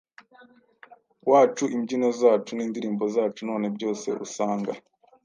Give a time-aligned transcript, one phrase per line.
[1.29, 4.71] wacu, imbyino zacu, n’indirimbo zacu none byose usanga